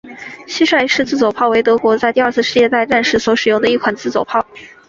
[0.47, 4.43] 蟋蟀式自走炮为德国在第二次世界大战时所使用的一款自走炮。